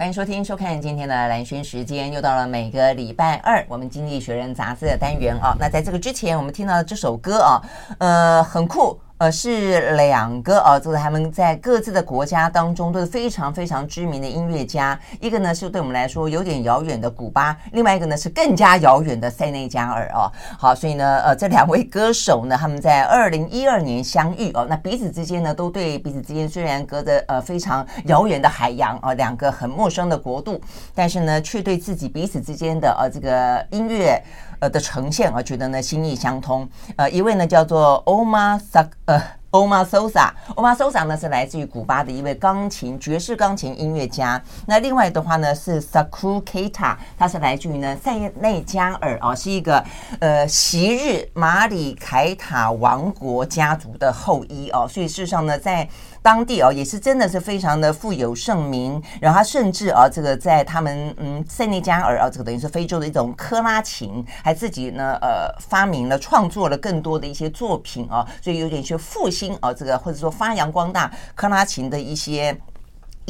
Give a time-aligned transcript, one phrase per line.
[0.00, 5.54] 欢迎收听、收看今天的蓝轩时间，又到了每个礼拜二我们《经济学人》杂志的单元啊。
[5.60, 7.60] 那在这个之前，我们听到的这首歌啊，
[7.98, 8.98] 呃，很酷。
[9.20, 14.98] 呃，是两个呃，就是他们在各自的国家当中都是非常非常知名的音乐家。
[15.20, 20.32] 一个呢是对我们来说有点遥远的古巴，另外一个呢是更加遥远的塞内加尔哦。
[20.58, 24.66] 好，所以呢，呃，这两位歌手呢，他们在二零一二年相遇哦。
[24.70, 30.58] 那彼此之间呢，都对彼此之间虽然隔着呃非常遥远的海洋哦，两个很陌生的国度，
[30.94, 34.18] 但是呢，却对自己彼此之间的呃这个音乐。
[34.60, 36.68] 呃的呈现，而觉得呢心意相通。
[36.96, 44.40] 呃，一位呢叫做 Oma Sak 呃 Oma Sosa，Oma Sosa 呢是来自于古巴的一位钢琴爵士钢琴音乐家。
[44.66, 49.84] 那另外的话呢是 Saku Keita，他是来自于呢塞内加尔啊，是一个
[50.20, 54.86] 呃昔日马里凯塔王国家族的后裔哦。
[54.88, 55.88] 所以事实上呢在
[56.22, 72.54] 当地哦，也是真的是非常的富有盛名，然后他甚至啊，这个在他们嗯塞内加尔啊，这个等于是非洲的一种科拉琴，还自己呢呃发明了创作了更多的一些作品啊，所以有点去复兴啊，这个或者说发扬光大科拉琴的一些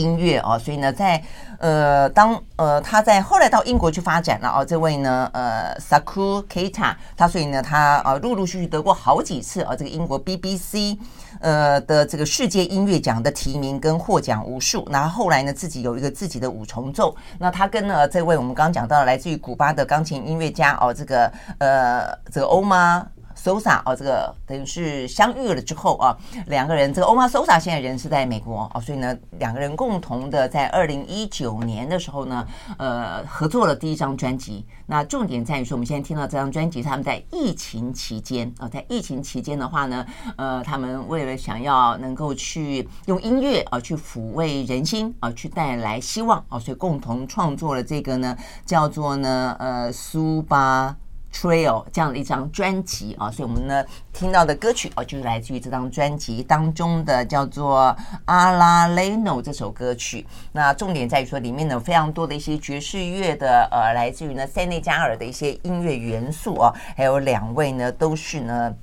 [0.01, 1.23] 音乐哦，所以呢，在
[1.59, 10.97] 呃当呃他在后来到英国去发展了哦，这位呢呃 Saku Kita，他所以呢他啊陆陆续续得过好几次啊这个英国 BBC。
[11.41, 23.07] 呃的这个世界音乐奖的提名跟获奖无数，那后来呢自己有一个自己的五重奏，那他跟呢这位我们刚刚讲到的来自于古巴的钢琴音乐家哦，这个呃这个欧玛。
[23.43, 26.15] Sosa 哦，这个等于是相遇了之后啊，
[26.47, 32.47] 两个人这个 Omar Sosa 现在人是在美国哦，所以呢，两个人共同的在二零一九年的时候呢，
[32.77, 34.67] 呃，合作了第一张专辑。
[34.87, 40.05] 那重点在于说，我们现在听到这张专辑，他们在疫情期间啊，在疫情期间的话呢，
[40.37, 50.95] 呃，他们为了想要能够去用音乐啊去抚慰人心啊，去带来希望啊，所以共同创作了这个呢，叫做呢呃苏巴。
[51.33, 60.27] Trail 这样的一张专辑啊，所以我们呢听到的歌曲啊，就是来自于这张专辑当中的叫做《阿拉雷诺》这首歌曲。
[60.53, 68.75] 那重点在于说，里面呢有非常多的一些爵士乐的呃，来自于呢塞内加尔的一些音乐元素啊，还有两位呢都是呢。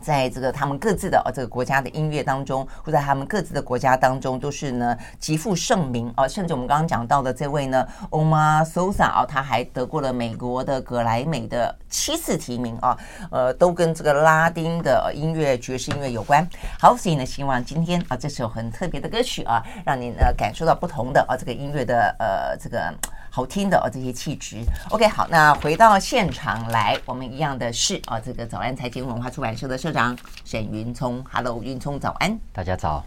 [0.00, 6.26] 在这个他们各自的呃这个国家的音乐当中，或在他们各自的国家当中，都是呢极负盛名啊。
[6.26, 12.96] 甚至我们刚刚讲到的这位呢，Omar Sosa 啊，他还得过了美国的葛莱美的七次提名啊，
[13.30, 16.46] 呃，都跟这个拉丁的音乐、爵士音乐有关。
[16.78, 22.92] 好，所以呢，希望今天啊，这首很特别的歌曲啊，让你呢感受到不同的啊这个音乐的呃这个。
[23.32, 24.56] 好听的哦，这些气质。
[24.90, 31.24] OK，好，那回到现场来，我们一样的是啊，这个早安财经文化出版社的社长沈云聪。
[31.32, 33.04] Hello，云聪早安，大家早。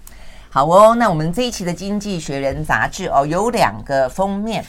[0.49, 4.63] 好哦，那我们这一期的《经济学人》杂志哦，有两个封面。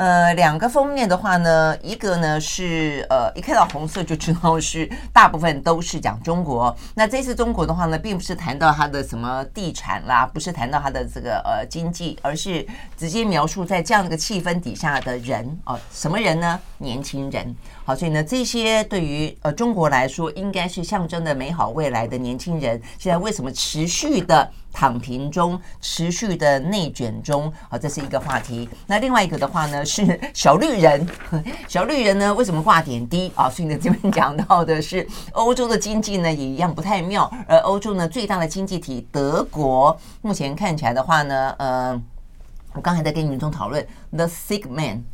[0.00, 6.74] 呃，两个封面的话呢，一个呢是呃，一看到红色就知道是大部分都是讲中国。
[6.94, 12.66] 那这次中国的话呢，并不是谈到它的什么地产啦，不是谈到它的这个呃经济，而是
[12.96, 16.58] 直接描述在这样的一个气氛底下的人哦、什么人呢？
[16.78, 17.54] 年轻人。
[17.84, 24.50] 好，所以呢，这些对于呃中国来说，应该是象征的美好未来的年轻人，现在为什么持续的？
[24.72, 28.68] 躺平中，持续的内卷中，啊，这是一个话题。
[28.86, 31.06] 那另外一个的话呢，是小绿人。
[31.68, 33.48] 小绿人呢，为什么挂点滴啊？
[33.50, 37.30] 所以呢，这边讲到的是欧洲的经济呢，也一样不太妙。
[37.46, 42.02] 而欧洲呢，最大的经济体德国，目前看起来的话呢，呃，
[42.72, 45.04] 我刚才在跟云中讨论 The Sick Man。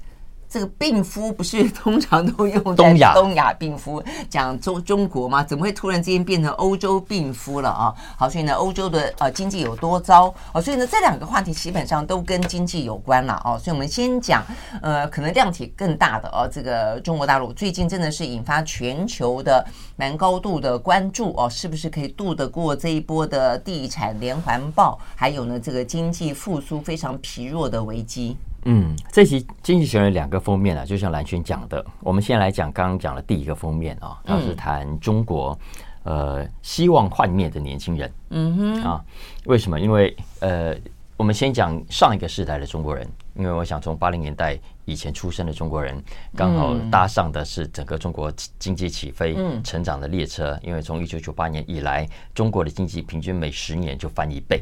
[0.56, 5.44] 这个病夫不是通常都用在东亚东亚病夫讲中中国吗？
[5.44, 7.94] 怎么会突然之间变成欧洲病夫了啊？
[8.16, 10.34] 好，所以呢，欧洲的呃经济有多糟？
[10.54, 13.60] 哦，所以呢，这两个话题基本上都跟经济有关了哦。
[13.62, 14.42] 所以我们先讲
[14.80, 19.62] 呃，可能量体更大的哦，这个中国大陆最近真的是引发全球的
[19.96, 24.98] 蛮高度的关注哦，是不是可以渡得过这一波的地产连环爆？
[25.14, 28.38] 还有呢，这个经济复苏非常疲弱的危机。
[28.68, 35.56] 嗯，这期经济学人两个封面啊，就像蓝轩讲的，我们先来讲刚刚讲的第一个封面啊，它是谈中国
[36.02, 38.12] 呃希望幻灭的年轻人。
[38.30, 39.04] 嗯哼啊，
[39.44, 39.78] 为什么？
[39.78, 40.74] 因为呃，
[41.16, 46.02] 我们先讲上一个世代的中国人，因为我想从八零年代以前出生的中国人，
[46.34, 52.04] 刚好搭上的是整个中国经济起飞成长的列车，因为从一九九八年以来，
[52.34, 54.60] 中国的经济平均每十年就翻一倍。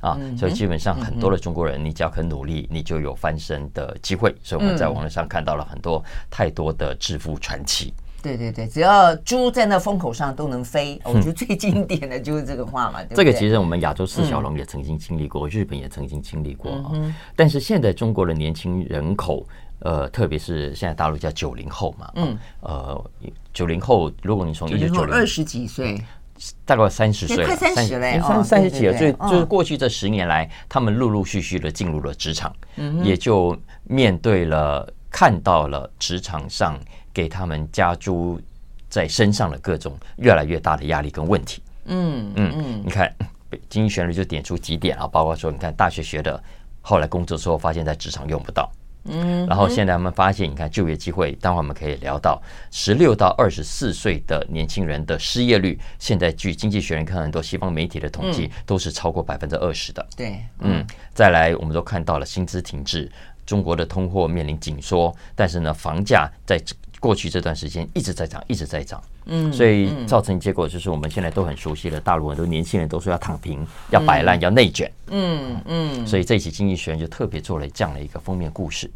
[0.00, 4.34] 啊，所以基本上很多的中国人，你只要肯努力，你就有翻身的机会。
[4.42, 7.92] 所以我们在网络上看到了很多太多的致富传奇
[8.22, 13.02] 对对对，只要猪在那风口上都能飞，我觉得最经典的就是这个话嘛。
[13.08, 16.90] 对对，这个其实我们亚洲四小龙也曾经经历过，嗯、日本也曾经经历过啊。
[16.92, 19.46] 嗯、但是现在中国的年轻人口，
[19.78, 23.10] 呃，特别是现在大陆叫九零后嘛，嗯，呃，
[23.54, 25.98] 九零后，如果你从一九九零二十几岁。
[26.64, 28.96] 大概三十岁，快三十嘞，三三十几了。
[28.96, 32.54] 所以就是过去这十年来，他们陆陆续续的进入了职场，
[33.02, 36.78] 也就面对了看到了职场上
[37.12, 38.40] 给他们加诸
[38.88, 41.62] 在身上的各种越来越大的压力跟问题。
[41.84, 43.12] 嗯嗯嗯，你看，
[43.68, 46.42] 经济旋律就点出几点啊，包括说，你看大学学的，
[46.80, 48.70] 后来工作之后发现在职场用不到。
[49.04, 60.06] 嗯，然后现在我们发现，你看就业机会，待会我们可以聊到十六到二十四岁的年轻人的失业率，现在据经济学人看很多西方媒体的统计，都是超过百分之二十的。
[60.16, 63.10] 对，嗯，再来，我们都看到了薪资停滞，
[63.46, 66.60] 中国的通货面临紧缩，但是呢，房价在
[67.00, 69.02] 过去这段时间一直在涨，一直在涨。
[69.24, 74.90] 嗯，所以造成结果就是我们现在都很熟悉的，大陆很多年轻人都说要躺平，要摆烂，要内卷。
[75.08, 78.90] 嗯嗯，所以这一期经济学人就特别做了这样的一个封面故事。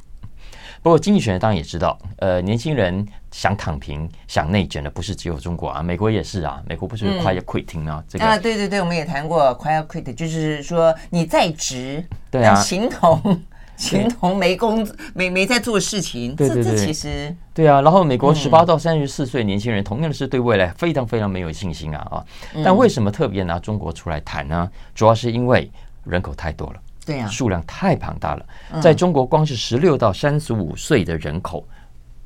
[0.82, 6.62] 不过经济学人当然也知道，呃，年轻人想躺平、想内卷的不是只有中国啊，美国也是啊。
[6.68, 8.04] 美国不是 quiet quitting 吗？
[8.06, 13.40] 这个啊，对对对，我们也谈过 quiet quitting，就是说你在职，对啊，形同。
[13.76, 17.80] 形同没工没没在做事情，对对对，这其实对啊。
[17.80, 22.24] 然后美国十八到三十四岁年轻人，同样的是对未来非常非常没有信心啊啊！
[22.64, 24.70] 但为什么特别拿中国出来谈呢？
[24.94, 25.70] 主要是因为
[26.04, 28.46] 人口太多了，对啊，数量太庞大了。
[28.80, 31.66] 在中国，光是十六到三十五岁的人口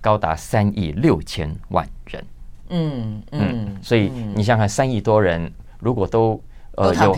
[0.00, 2.24] 高达三亿六千万人。
[2.70, 5.50] 嗯嗯，所以你想想，三亿多人
[5.80, 6.40] 如果都。
[6.78, 7.12] 呃，有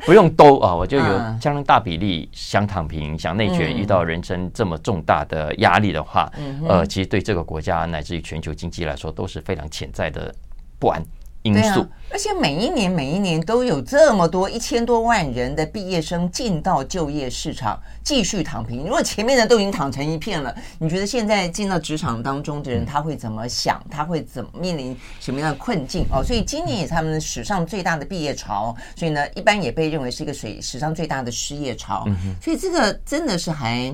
[0.06, 1.04] 不用兜啊，我就有
[1.40, 6.30] 相当大比例想躺平、想内卷，遇到人生这么重大的压力的话，
[6.68, 10.34] 呃，其实对这个国家乃至于全球经济来说都是非常潜在的
[10.78, 11.00] 不安。
[11.42, 18.84] 因素，啊，而且每一年每一年都有这么多一千多万人的毕业生进到就业市场继续躺平。
[18.84, 23.82] 如果前面的都已经躺成一片了，你觉得现在进到职场当中的人他会怎么想？
[23.90, 26.06] 他会怎么面临什么样的困境？
[26.12, 32.06] 哦，所以今年也是他们史上最大的毕业潮，所以呢，一般也被认为是一个水史上最大的失业潮。
[32.40, 33.92] 所以这个真的是还。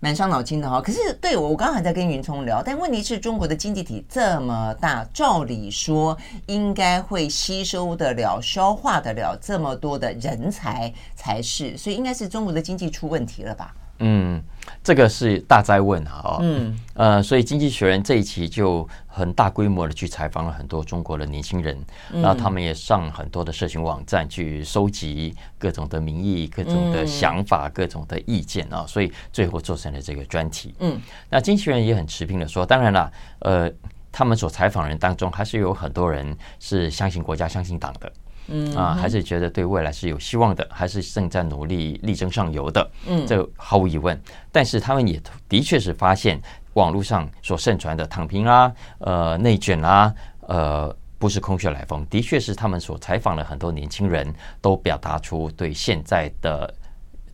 [0.00, 6.16] 蛮伤脑筋的哈，可是对我，我刚刚还在跟云聪聊，但问题是中国的经济体这么大，照理说
[6.46, 13.74] 应该会吸收得了、消化得了这么多的人才才是，所以应该是中国的经济出问题了吧？
[13.98, 14.42] 嗯。
[14.82, 16.20] 这个是大灾问啊！
[16.24, 18.88] 哦，嗯，呃，所以《经济学人》这一期就
[19.20, 21.78] 很大规模的去采访了很多中国的年轻人，
[22.10, 30.74] 然后他们也上很多的社群网站去收集各种的民意、各种的想法、各种的意见啊，所以最后做成了这个专题。
[30.78, 33.70] 嗯，那《经纪人》也很持平的说，当然了，呃，
[34.10, 38.10] 他们所采访人当中，还是有很多人是相信国家、相信党的。
[38.52, 42.90] 嗯啊，还是觉得对未来是有希望的，还是正在努力力争上游的。
[43.06, 44.20] 嗯，这毫无疑问。
[44.50, 46.40] 但是他们也的确是发现
[46.74, 56.74] 网络上所盛传的躺平啊、呃内卷啊、呃不是空穴来风，的确是他们所采访的很多年轻人都表达出对现在的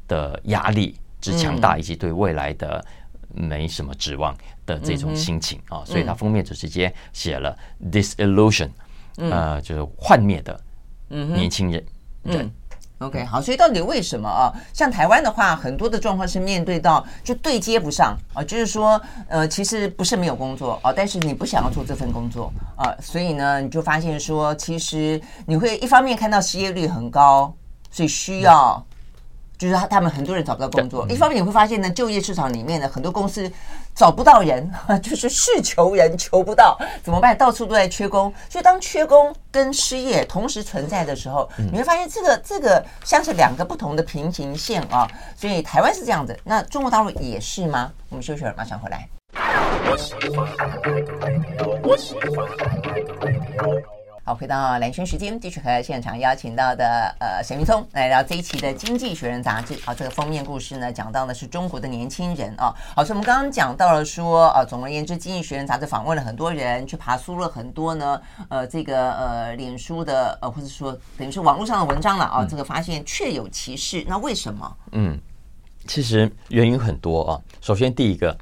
[0.09, 2.85] 的压力之强大，以及对未来的
[3.33, 5.85] 没什么指望的这种心情啊。
[5.85, 7.57] 所以他封面就直接写了
[7.93, 8.71] “disillusion”，
[9.17, 10.61] 呃，就是幻灭的。
[11.11, 11.87] 嗯，年轻人，
[12.25, 12.51] 嗯
[12.99, 14.53] ，OK，好，所以到底为什么啊？
[14.73, 27.55] 像台湾的话，很多的状况是面对到就对接不上啊，就是说，呃，其实不是没有工作啊，但是你不想要做这份工作啊，所以呢，你就发现说，其实你会一方面看到失业率很高，
[27.91, 28.85] 所以需要。
[29.59, 31.07] 就是他，他们很多人找不到工作。
[31.09, 33.51] 一方面你会发现呢，就业市场里面呢很多公司
[33.95, 34.71] 找不到人，
[35.03, 37.37] 就是是求人求不到，怎么办？
[37.37, 38.33] 到处都在缺工。
[38.49, 45.09] 所以当缺工跟失业同时存在的时候，你会发现这个这个像是两个不同的平行线啊。
[45.37, 47.91] 所以台湾是这样子，那中国大陆也是吗？
[48.11, 49.09] 我们休息了，马上回来。
[54.29, 59.79] 好，回到蓝轩时间，继续和现场邀请到的呃沈云聪来聊这一期的《经济学人》杂志。
[59.85, 62.75] 好，这个封面故事呢，讲到的是中国的年轻人啊。
[62.97, 72.45] 好，所以我们刚刚讲到了说，呃，总而言之，《经济学人》杂志访问了很多人，去爬梳了很多呢，呃，这个呃，脸书的呃，或者说等于是网络上的文章了啊。
[72.45, 74.77] 这个发现确有其事，那为什么？
[74.91, 75.17] 嗯，
[75.87, 77.39] 其实原因很多啊。
[77.61, 78.37] 首先，第一个。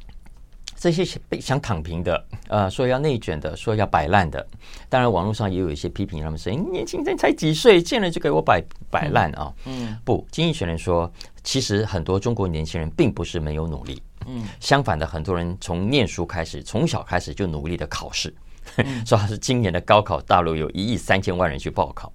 [0.92, 4.46] 这些被想躺平的，呃，说要内卷的，说要摆烂的，
[4.90, 11.10] 当然网络上也有一些批评，他们说：“年轻人才几岁，见了就给我摆摆烂啊！”嗯，不，经济学人说，
[11.42, 18.34] 其实很多中国年轻人并不是没有努力，嗯，相反的，很多人从念书开始，从小开始就努力的考试，
[18.76, 22.12] 嗯、 说他是今年的高考，大陆有一亿三千万人去报考。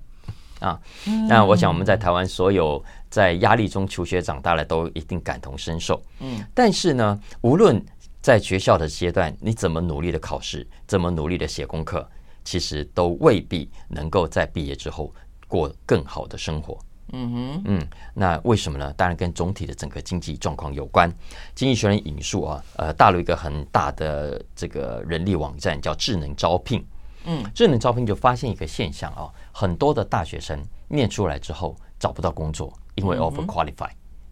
[0.59, 0.79] 啊。
[1.27, 5.99] 那我想我们在台湾所有在压力中求学长大的都一定感同身受。
[6.19, 7.83] 嗯，但是呢，无论
[8.21, 12.07] 在学校的阶段，你怎么努力的考试，怎么努力的写功课，
[12.43, 15.13] 其实都未必能够在毕业之后
[15.47, 16.77] 过更好的生活。
[17.11, 18.93] 嗯哼，嗯，那为什么呢？
[18.93, 21.11] 当然跟总体的整个经济状况有关。
[21.55, 26.85] 经济学人引述啊，呃，大陆一个很大的这个人力网站叫智能招聘。
[27.25, 33.89] 嗯，智能招聘就发现一个现象啊，很多的大学生念出来之后找不到工作，因为 over qualify，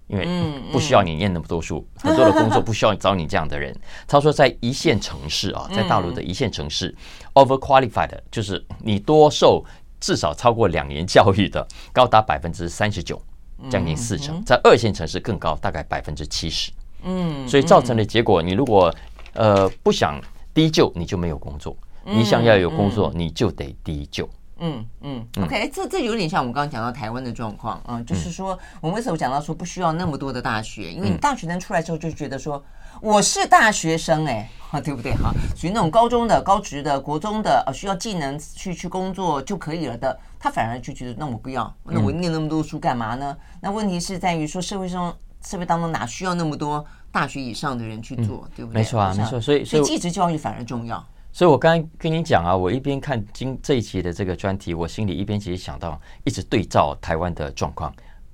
[0.08, 0.28] 因为
[0.72, 3.74] 不需要你念那么多书，很多的工作不需要找你这样的人。
[4.08, 6.96] 他说，在一线城市啊，在大陆的一线城市
[7.34, 9.64] ，over qualified 就是你多受。
[10.00, 13.20] 至少超过两年教育的高达百分之三十九，
[13.68, 16.72] 将近四成，在二线城市更高，大概百分之七十。
[17.02, 18.94] 嗯，所以造成的结果，你如果
[19.34, 20.22] 呃不想
[20.54, 24.30] 低就，你就没有工作；你想要有工作，你就得低就。
[24.60, 30.92] 嗯嗯，OK，这这有点像我们刚刚讲到台湾的状况啊，就是说我们为什么讲到说不需要那么多的大学？
[30.92, 32.64] 因为你大学生出来之后就觉得说
[33.02, 35.32] 我是大学生哎，哈对不对哈？
[35.56, 43.38] 属于那种高中的、高职的、国中的，呃，需要技能去去工作就可以了的，他反而就觉得那我不要，那我念那么多书干嘛呢？
[43.62, 48.82] 那问题是在于说社会上社会当中哪需要那么多大学以上的人去做，对不对？
[48.82, 51.06] 没错啊，没错，所以所以技职教育反而重要。
[51.38, 57.94] 所以，我刚才跟你讲啊，我一边看今这一期的这个专题，我心里一边其实想到，一直对照台湾的状况，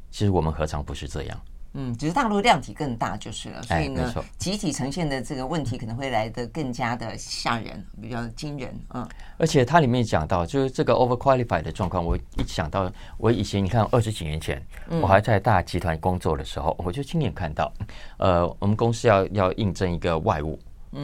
[0.09, 1.37] 其实我们何尝不是这样？
[1.73, 8.73] 嗯，只是大陆量体更大就是了，所以呢，集体呈现的这个问题可能会来得更加的吓人，比较惊人。
[8.93, 9.05] 嗯，
[9.37, 14.65] 而且它里面讲到，就是这个 overqualified 的状况，我一想到我以前，你看二十几年前，
[15.01, 17.69] 我还在大集团工作的时候，我就亲眼看到，
[18.15, 20.57] 呃，我们公司要要应征一个外务。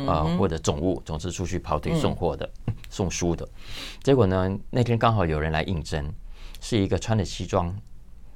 [0.08, 3.48] 啊、呃，或者总务，总是出去跑腿送货的、嗯、 送书的。
[4.04, 6.12] 结果呢，那天刚好有人来应征，
[6.62, 7.76] 是一个穿着西装，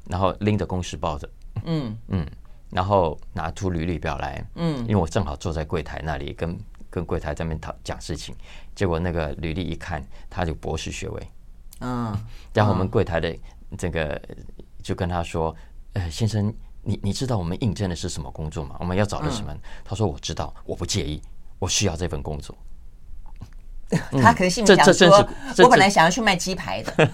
[0.08, 1.30] 然后拎着公事包的，
[1.66, 2.28] 嗯嗯，
[2.70, 6.58] 然后拿出履历表来，嗯，因为我正好坐在柜台那里，跟
[6.90, 8.36] 跟柜台在那边讨讲事情。
[8.76, 11.28] 结果那个履历一看，他就博士学位，
[11.82, 12.18] 嗯，
[12.54, 13.36] 然后我们柜台的
[13.78, 14.20] 这个
[14.82, 15.56] 就跟他说，
[15.94, 18.76] 呃，先生，你你知道我们应征的是什么工作吗？
[18.80, 19.54] 我们要找的什么？
[19.54, 21.22] 嗯、他说我知道，我不介意。
[21.60, 22.58] 我需要这份工作。
[24.22, 25.28] 他可能心里想说
[25.64, 27.10] ：“我本来想要去卖鸡排的。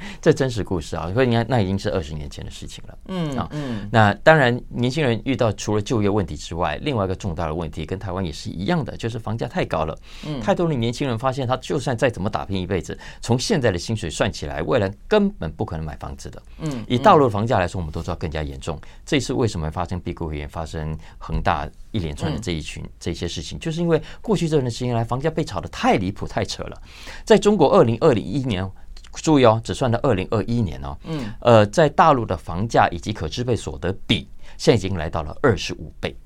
[0.20, 1.10] 这真实故事啊！
[1.12, 2.98] 所以你看，那已经是二十年前的事情了。
[3.08, 3.88] 嗯啊，嗯。
[3.92, 9.96] 那当然，年轻人遇到除了就业问题之外，另外一个重大的问题跟台湾也是一样的，就是房价太高了。
[10.26, 16.42] 嗯，太多的年轻人发现，他就算再怎么打拼一辈子，从现在的薪水算起来，未来根本不可能买房子的。
[16.60, 18.78] 嗯，以大陆的房价来说，我们都知道更加严重。
[19.04, 26.82] 这一次为什么发生碧桂园、发生恒大一连串的这一群这些事情，就是因为过去这段时间来，房价被炒的太离谱、太扯了。
[27.24, 28.68] 在中国，二零二零一年。
[29.14, 30.96] 注意哦，只算到二零二一年哦。
[31.02, 36.16] 嗯，呃，在大陆的房价以及可支配所得比，现在已经来到了二十五倍，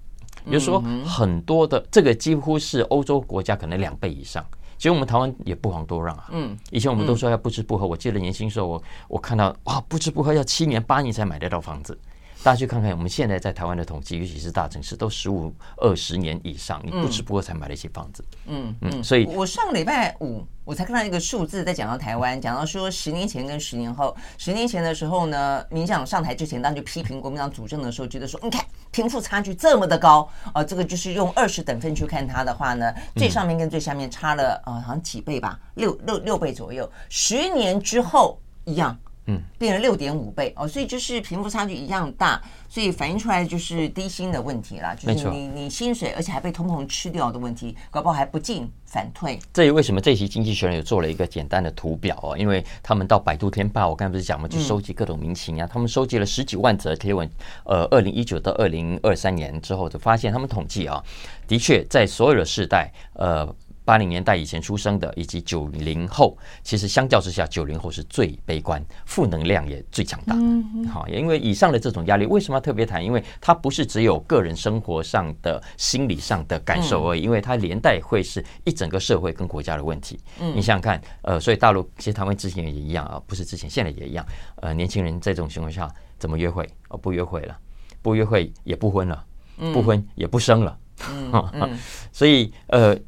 [0.45, 4.45] 也就是说，很多的这个几乎是欧洲国家可能两倍以上。
[4.77, 6.29] 其实我们台湾也不遑多让啊。
[6.33, 11.99] 嗯，以前我们都说要不吃不喝，我记得年轻时候我我看到哇，不吃不喝要七年八年才买得到房子。
[12.45, 18.23] 大家去看看，我们现在在台湾的统计，尤其是大城市，都十五二十年以上，你不吃不喝才买了一些房子。
[18.45, 36.87] 嗯嗯，所以我上礼拜五我才看到一个数字，在讲到台湾，讲到说十年前跟十年后，十年前的时候呢，民进党上台之前，当时就批评国民党主政的时候，觉得说，你看贫富差距这么的高，啊，这个就是用二十等分去看它的话呢，最上面跟最下面差了啊，好像几倍吧，六六六倍左右。
[37.09, 38.95] 十年之后一样。
[39.27, 49.39] 嗯，变了六点五倍哦，所以就是贫富差距一样大，所以反映出来就是低薪的问题啦，就是你你薪水，而且还被通膨吃掉的问题，搞不好还不进反退。
[49.53, 57.27] 这也为什么这期经济学人有做了一个简单的图表哦，因为他们到百度贴吧，我刚才不是讲嘛，去收集各种民情啊，他们收集了十几万则贴文，
[57.65, 61.03] 呃，二零一九到二零二三年之后，就发现他们统计啊，
[61.49, 63.55] 的确在所有的世代，呃。
[63.85, 70.35] 八零年代以前出生的，以及九零后，其实相较之下，九零后是最悲观，负能量也最强大。
[70.91, 73.05] 好，因为以上的这种压力，为什么要特别谈？
[73.05, 80.19] 因为它不是只有个人生活上的、心理上的感受而已，因为它连带会是一整个社会跟国家的问题。
[80.39, 84.25] 你想想看，呃，所以大陆其实台湾之前也一样啊，不是之前，现在也一样。
[84.57, 86.67] 呃，年轻人在这种情况下怎么约会？
[86.89, 87.59] 哦，不约会了，
[88.01, 89.25] 不约会也不婚了，
[89.75, 90.79] 不婚也不生了。
[92.11, 92.99] 所以呃。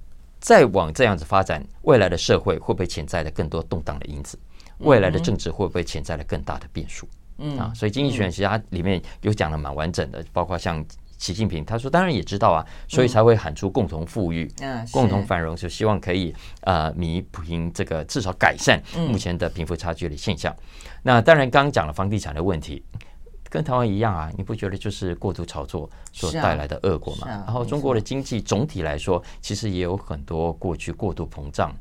[0.41, 4.39] 再往这样子发展，未来的社会会不会潜在的更多动荡的因子？
[4.79, 7.09] 未来的政治会不会潜在的更大的变数？
[7.39, 10.85] 嗯啊，所以经济学人其实它里面有讲的蛮完整的，包括像
[11.19, 20.55] 习近平他说，当然也知道啊，所以才会喊出共同富裕，嗯，共同繁荣，就希望可以呃弥平这个至少改善目前的贫富差距的现象。
[21.03, 22.85] 那当然，刚刚讲了房地产的问题。
[23.57, 27.27] 跟台湾一样啊，你不觉得就是过度炒作所带来的恶果吗？
[27.27, 31.75] 然后中国的经济总体来说，其实也有很多过去过度膨胀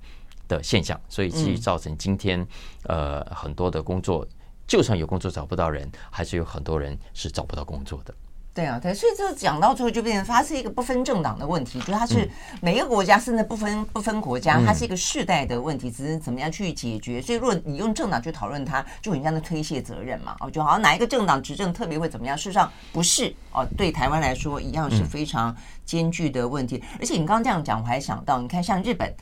[0.48, 2.48] 的现象，所以其实造成今天
[2.84, 4.26] 呃很多的工作，
[4.66, 8.16] 就算有工作找不到人，还是有很多人是找不到工作的。
[8.56, 12.28] 对啊，对，所以这讲到最后就变成它是一个不分政党的问题，就是它是
[12.62, 17.22] 每个国家甚至不分不分国家，它是一个世代的问题，只是怎么样去解决。
[17.22, 20.38] 所以如果你用政党去讨论它，就很像在推卸责任嘛。
[20.40, 23.68] 哦，就好像哪一个政党执政特别会怎么样，事实上不是哦。
[23.76, 26.82] 对台湾来说，一样是非常艰巨的问题。
[26.98, 29.14] 而且你刚刚这样讲，我还想到，你看像日本。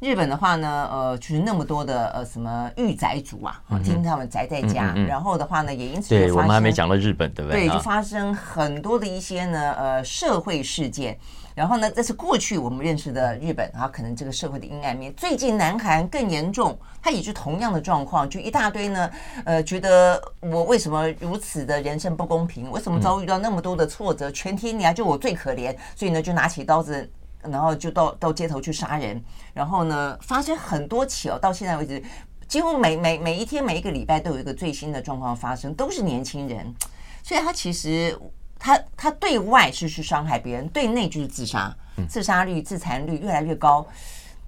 [0.00, 7.68] 日本的话呢，呃，就是那么多的呃什么御宅族啊，听他们宅在家，然后的话呢，也因此对我们还没讲到日本，对不对？
[7.68, 11.16] 对，就发生很多的一些呢，呃，社会事件。
[11.54, 15.14] 然后呢，这是过去我们认识的日本，啊可能这个社会的阴暗面。
[15.14, 19.10] 最近南韩更严重，它也是同样的状况，就一大堆呢，
[19.44, 22.70] 呃，觉得我为什么如此的人生不公平？
[22.70, 24.30] 为什么遭遇到那么多的挫折？
[24.32, 27.08] 全天底下就我最可怜，所以呢，就拿起刀子。
[27.50, 29.20] 然后就到到街头去杀人，
[29.52, 32.00] 然后呢，发生很多起哦，到现在为止，
[32.46, 36.72] 几乎每每每一天每一个礼拜都有一个最新的状况发生，都是年轻人，
[37.20, 38.16] 所以他其实
[38.62, 41.74] 他他对外是去伤害别人，对内就是自杀，
[42.08, 43.84] 自杀率、自残率越来越高，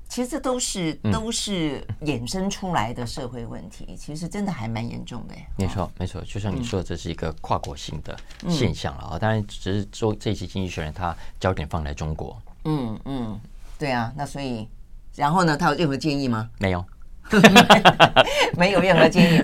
[0.09, 5.35] 其实这都是都是衍生出来的社会问题，其实真的还蛮严重的。
[5.56, 8.16] 没错，没错，就像你说，这是一个跨国性的
[8.49, 9.18] 现象了啊。
[9.18, 12.40] 当然，只是说这期《经济学人》他焦点放在中国。
[12.66, 13.40] 嗯嗯，
[13.76, 14.68] 对啊，那所以，
[15.16, 16.49] 然后呢，他有任何建议吗？
[16.61, 16.85] 没有，
[18.56, 19.42] 没有任何建议。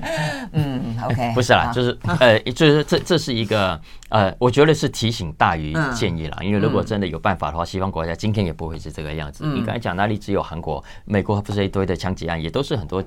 [0.53, 6.39] 嗯，OK， 不是啦，就是呃，就是这这是一个呃，我觉得是提醒大于建议啦。
[6.43, 9.47] 因为如果真的有办法的话，西方国家今天也不会是这个样子。
[9.47, 13.03] 你刚才讲那里只有韩国、美国不是一堆的枪击案，也都是很多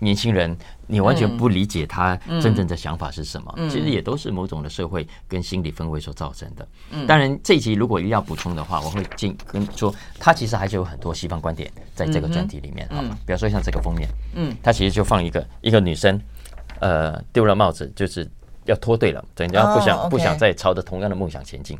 [0.00, 0.56] 年轻人。
[0.92, 6.66] 你完全不理解他真正的想法是什么，其实也都是某种的社会跟心理氛围所造成的。
[7.06, 12.98] 当然，这一集如果要补充的话，我会进跟说，他其实还是有很多西方观点在这个专题里面啊。
[13.24, 16.20] 比方说像这个封面，嗯，他其实就放一个一个女生，
[16.80, 18.28] 呃，丢了帽子，就是
[18.70, 21.78] 要脱队了，人家不想不想再朝着同样的梦想前进。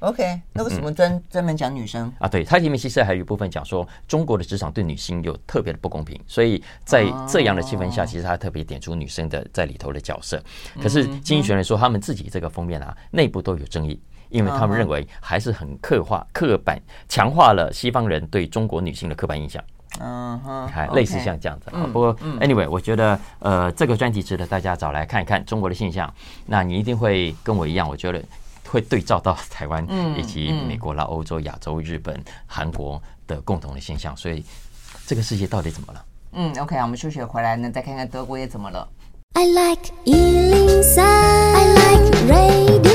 [0.00, 2.28] OK，那为什么专专门讲女生啊？
[2.28, 10.42] 对，它里面其实还有一部分讲说中国的职场对女性有特别的不公平，所以在这样的气氛下，其实他特别点出女生的在里头的角色。
[10.82, 19.62] 可是经济学人说，他们自己这个封面啊，内部都有争议，因为他们认为还是很刻画刻板，强化了西方人对中国女性的刻板印象。
[20.00, 21.86] 嗯哼，还类似像这样子啊。
[21.92, 26.12] 不过 anyway，我觉得呃，这个专题值得大家找来看一看中国的现象。
[26.46, 28.22] 那你一定会跟我一样，我觉得。
[28.66, 29.86] 会对照到台湾
[30.18, 34.44] 以及美国啦、欧洲、亚洲、日本、韩国的共同的现象，所以
[35.06, 36.04] 这个世界到底怎么了？
[36.32, 38.88] 嗯，OK，我们休息回来呢，再看看德国也怎么了。
[39.34, 42.93] I like 103, I like radio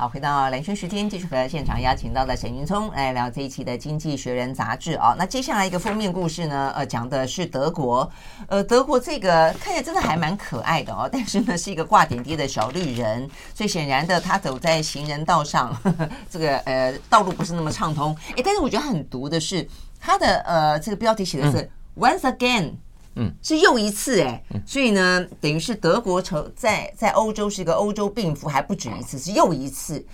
[0.00, 5.14] 好，回到蓝轩时间，继续回到现场，邀请到了沈云聪来聊这一期的《经济学人》杂志啊。
[5.18, 8.10] 那接下来一个封面故事呢，呃，讲的是德国，
[8.48, 18.16] 呃，德国这个看起来真的还蛮可爱的哦，但是呢是一个挂点滴的小绿人，所以显然的他走在行人道上，呵 呵这个呃道路不是那么畅通。
[18.36, 19.68] 诶，但是我觉得很毒的是
[20.00, 22.72] 他的呃这个标题写的是 Once again。
[23.16, 30.04] 嗯，是又一次哎，所以呢，等于是德国成在在欧洲是一个欧洲病夫，还不止一次，是又一次。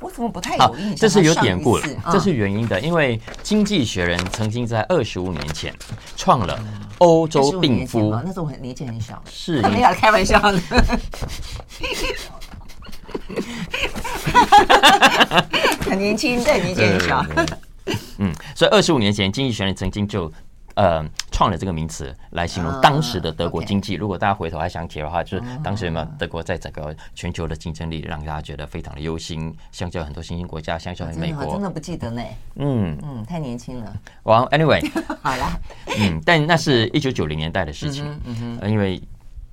[0.00, 0.96] 我怎么不太有印象？
[0.96, 5.72] 这是有典故了，这是原因的，因为《经济学人》曾经在二十五年前
[6.16, 6.58] 创了
[6.98, 10.58] 欧洲病夫，那时候我很年纪很小，是没有开玩笑的，
[15.82, 17.24] 很年轻，对，年纪很小。
[18.18, 20.32] 嗯，所以二十五年前，《经济学人》曾经就。
[20.74, 21.04] 呃，
[21.38, 23.94] 创了这个名词来形容当时的德国经济。
[23.94, 32.20] 如果大家回头还想起的话，就是当时嘛，德国在整个全球的竞争力让大家觉得非常的忧心，相较很多新兴国家，相较于美国，真的不记得呢。
[32.56, 33.96] 嗯嗯，太年轻了。
[34.24, 34.84] Well, anyway，
[35.22, 35.60] 好了，
[36.00, 39.00] 嗯，但那是一九九零年代的事情，嗯哼，因为。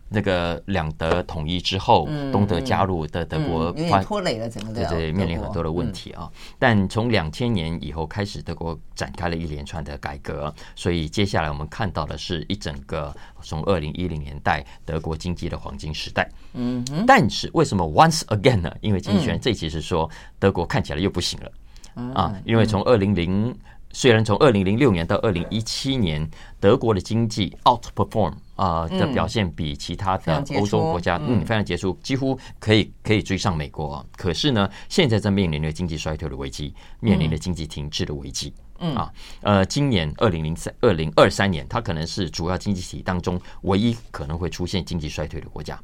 [0.08, 6.32] 那个两德统一之后，东德加入的德国，有点拖累了整个的，对对，面临很多的问题啊。
[6.60, 16.30] 但从两千年以后开始，德国展开了一连串的改革，所以接下来我们看到的是一整个从二零一零年代德国经济的黄金时代。
[16.54, 18.72] 嗯，但是为什么 once again 呢？
[18.82, 23.54] 因为经济学人这期是说德国看起来又不行了啊，因为从二零零
[23.92, 28.34] 虽然从二零零六年到二零一七年，德国的经济 outperform。
[28.56, 34.06] 啊的表现比其他的欧洲国家嗯非常杰出，几乎可以可以追上美国。
[34.16, 38.54] 可是呢，现在在面临着经济衰退的危机，面临着经济停滞的危机。
[38.80, 39.10] 嗯啊，
[39.42, 45.80] 呃，今年二零零三二零二三年，它可能是主要经济体当中唯一可能会出现经济衰退的国家。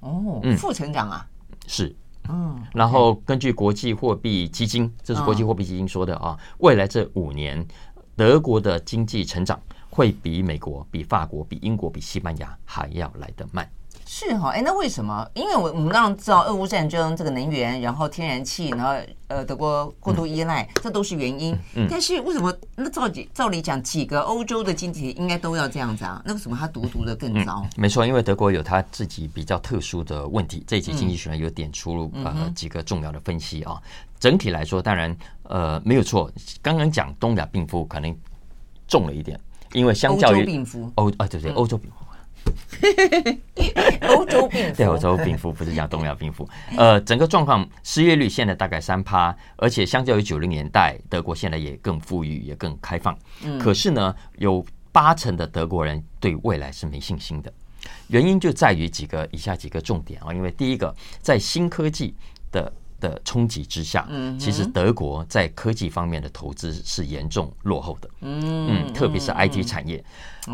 [0.00, 1.26] 哦，负成长啊？
[1.66, 1.94] 是。
[2.30, 2.58] 嗯。
[2.72, 7.62] 然后根据国际货币基金，这是国际货币基金说的啊，未来这五年
[8.16, 9.60] 德国的经济成长。
[9.90, 13.68] 会比美国、比法国、比英国、比西班牙还要来得慢。
[14.12, 15.24] 是哈，哎，那为什么？
[15.34, 18.92] 因为我我们当然知道，俄乌战争这个能源，然后天然气，然后
[19.28, 21.56] 呃，德国过度依赖，这都是原因。
[21.74, 21.86] 嗯。
[21.88, 22.52] 但是为什么？
[22.74, 26.20] 那照理照理讲，几个欧洲的经济体应该都要这样子啊？
[26.24, 27.64] 那为什么它独独的更糟？
[27.76, 30.64] 没错，因为德国有它自己比较特殊的问题。
[30.66, 33.80] 这一期经济学人有点出入呃几个重要的分析啊。
[34.18, 36.28] 整体来说，当然呃没有错。
[36.60, 38.12] 刚刚讲东亚病夫可能
[38.88, 39.38] 重了一点。
[39.72, 42.04] 因为相较于欧病夫，欧啊对 对，欧洲病夫，
[44.08, 46.48] 欧洲病夫，对欧洲病夫不是讲东亚病夫。
[46.76, 53.16] 呃，整个状况，失业率现在大概三趴，而且相较于九零年代，德国现在也更富裕，也更开放。
[53.58, 57.52] 可是呢，有八成的德国人对未来是没信心的，
[58.08, 60.32] 原因就在于几个以下几个重点啊。
[60.32, 62.14] 因为第一个，在新科技
[62.50, 64.06] 的的冲击之下，
[64.38, 68.08] 其实德国在科技方面的投资是严重落后的。
[68.20, 70.04] 嗯，特别是 IT 产业，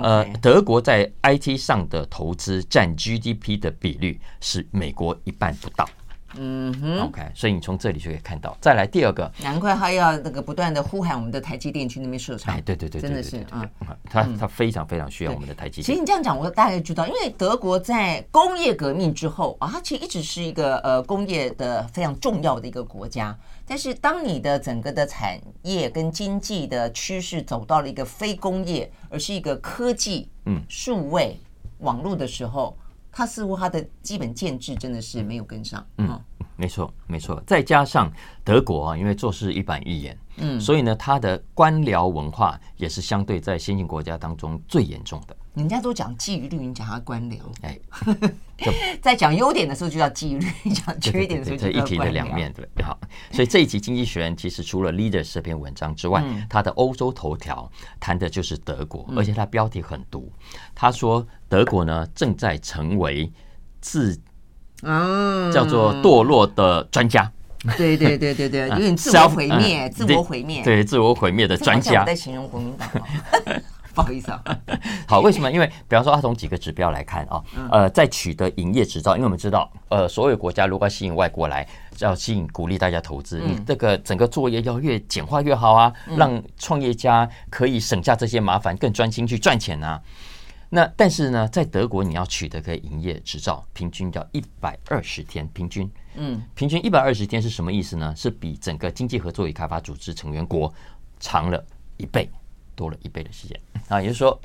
[0.03, 5.87] 呃，德国在 IT 上的投资占 GDP 的比率是美国一半不到。
[6.35, 8.57] 嗯哼，OK，所以你从这里就可以看到。
[8.61, 12.55] 再来第二个，难怪他要那个不断的呼喊我们的台积电去那边设厂。
[12.55, 13.65] 哎，对对对，真的是啊，
[14.05, 15.85] 他他非常非常需要我们的台积电。
[15.85, 23.37] 其实你这样讲，我大概知道，因为德国在工业革命之后啊，它其实一直是一个呃工业的非常重要的一个国家。
[23.65, 31.39] 但是当你的整个的产业跟经济的趋势走到了一个非工业，而是一个科技、嗯，数位、
[31.79, 32.77] 网络的时候。
[33.17, 36.21] 他似乎他的基本建制真的是没有跟上，嗯，
[36.55, 38.13] 没错没错，再加上
[38.45, 45.35] 德国啊，因为做事一板一眼，嗯，所以呢，他的官僚文化也是相对在先进国家当中最严重的。
[45.57, 47.79] 人家都讲纪律，你讲他官僚，哎，
[49.01, 51.87] 在讲优点的时候就叫纪律，讲缺点的时候就叫官僚。
[51.87, 52.99] 一体的两面，对，好。
[53.33, 60.31] 所以这一集《经济学人》其实除了 Leaders 这篇文章之外，他的欧洲头条谈的就是德国，而且他标题很毒。
[60.75, 63.33] 他说德国呢正在成为
[63.81, 64.15] 自
[65.55, 67.33] 叫做堕落的专家。
[67.79, 72.05] 对对对对对，有点自我毁灭，自我毁灭，对自我毁灭的专家。
[72.05, 72.89] 在形容国民党。
[73.97, 74.43] 不好意思啊，
[75.09, 75.51] 好，为什么？
[75.51, 81.67] 因为比方说，他从几个指标来看啊，呃，在取得营业执照，因为我们知道，呃，所有国家如果要吸引外国来，
[82.01, 89.99] 要吸引鼓励大家投资，你这个整个作业要越简化越好啊，让创业家可以省下这些麻烦，更专心去赚钱啊。
[90.69, 98.13] 那但是呢，在德国你要取得个营业执照，平均要一百二十天，平均，嗯，平均一百二十天是什么意思呢？
[98.15, 100.71] 是比整个经济合作与开发组织成员国
[101.19, 101.65] 长了
[101.97, 102.29] 一倍。
[102.77, 104.39] 多了一倍的时间啊，也就是说，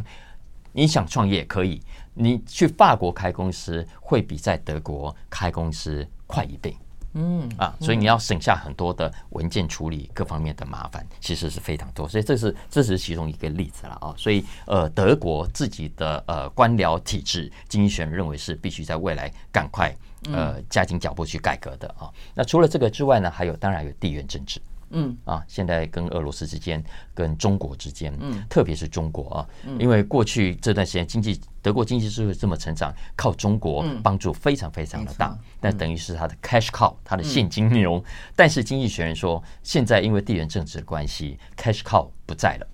[0.72, 1.80] 你想创业可以，
[2.16, 6.76] 你去法国开公司会比在德国开公司快一倍，
[7.14, 19.94] 嗯啊，所以你要省下很多的文件处理各方面的麻烦，其实是非常多，所以这是这是其中一个例子了啊，所以呃，德国自己的呃官僚体制，经济学人认为是必须在未来赶快
[20.32, 22.10] 呃加紧脚步去改革的啊。
[22.34, 24.62] 那除了这个之外呢，还有当然有地缘政治。
[24.92, 25.18] 嗯。
[25.26, 29.48] 啊，现在跟俄罗斯之间，跟中国之间，嗯，特别是中国啊，
[29.80, 38.04] 因为过去这段时间经济，德国经济之所以这么成长，靠中国帮助非常非常的大，但等于是它的 cash cow，它的现金牛。
[38.36, 42.68] 但是经济学人说，现在因为地缘政治的关系，cash cow 不在了。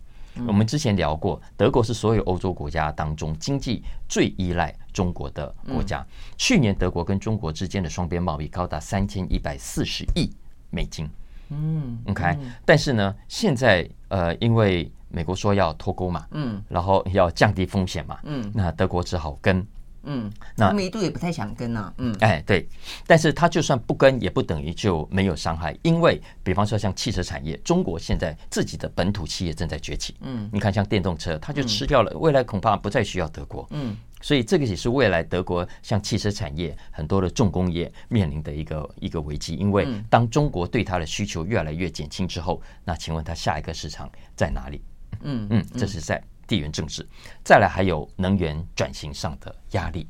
[0.46, 6.06] 我们之前聊过，德国是所有欧洲国家当中经济最依赖中国的国家。
[6.38, 10.32] 去年德国跟中国之间的双边贸易高达三千一百四十亿
[10.70, 11.10] 美金。
[11.50, 19.66] 嗯，OK，但是呢，现在呃，因为美国说要脱钩嘛，嗯，然后要降低风险嘛，嗯，那德国只好跟，
[20.04, 22.68] 嗯，那他们一度也不太想跟啊，嗯，哎，对，
[23.06, 33.96] 但是他就算不跟，也不等于就没有伤害，因为比方说像汽车产业，中国现在自己的本土企业正在崛起，嗯，你看像电动车，它就吃掉了，未来恐怕不再需要德国，嗯。
[34.22, 44.82] 所以这个也是未来德国像汽车产业很多的重工业面临的一个一个危机，因为当中国对它的需求越来越减轻之后，那请问它下一个市场在哪里？
[45.22, 47.08] 嗯嗯，这是在地缘政治。
[47.44, 50.08] 再来还有能源转型上的压力。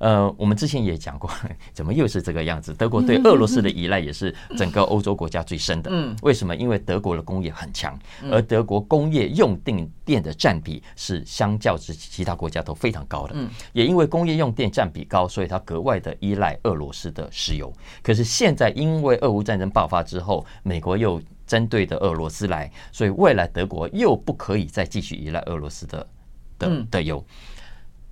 [0.00, 1.30] 呃，我们之前也讲过，
[1.74, 2.72] 怎么又是这个样子？
[2.72, 5.90] 德国对俄罗斯的依赖也是整个欧洲国家最深的。
[5.92, 6.56] 嗯，为什么？
[6.56, 7.98] 因为德国的工业很强，
[8.30, 13.34] 而德国工业用电电的占比是相较之其他国家都非常高的。
[13.36, 17.70] 嗯，也因为工业用电占比高，所以它格外的依赖俄罗斯的石油。
[18.02, 26.06] 可是现在因为俄乌战争爆发之后，美国又针对的俄罗斯来，所以未来德国又不可以再继续依赖俄罗斯的
[26.58, 27.22] 的的油。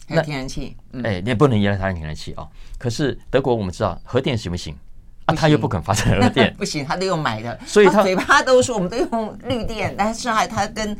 [0.08, 2.48] 那天然气，哎，你也不能依赖它的天然气哦。
[2.78, 4.74] 可是德国我们知道核电行不行
[5.26, 5.34] 啊？
[5.34, 7.58] 他又不肯发展核电， 不行，他都用买的。
[7.66, 10.96] 所以他嘴巴都说我们都用绿电，但是还他跟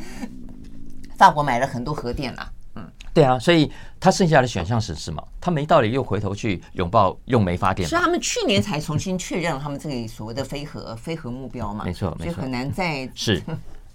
[1.17, 2.51] 法国买了很多核电啦。
[2.75, 5.27] 嗯，对啊，所以他剩下的选项是什么？
[5.41, 7.89] 他没道理又回头去拥抱用煤发电。
[7.89, 11.85] 所以他们去年才重新确认他们这个所谓的非核非核目标嘛？
[11.85, 13.43] 没错，没错，很难再是。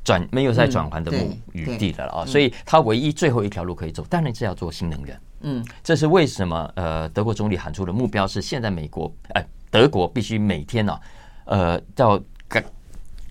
[0.03, 5.19] 转没有再转换的目余地了啊，所以它唯一最后一条路可以走，当然是要做新能源。
[5.41, 6.71] 嗯，这是为什么？
[6.75, 10.99] 呃，德国总理喊出的目标是，现在美国哎，德国必须每天呢，
[11.45, 12.63] 呃，要盖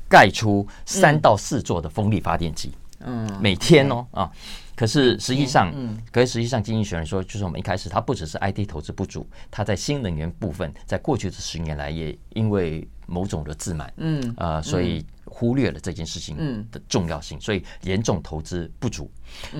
[0.09, 2.73] 盖出三到四座的风力发电机。
[3.01, 4.31] 嗯，每天哦啊。
[4.75, 16.37] 可是实际上，嗯，可是实际上，经济学人说，就是我们一开始，它不只是 IT 投资不足，它在新能源部分，在过去这十年来，也因为某种的自满，嗯，呃，所以忽略了这件事情
[16.71, 19.11] 的重要性，所以严重投资不足。